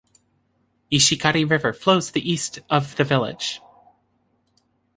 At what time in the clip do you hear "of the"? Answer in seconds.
2.71-3.03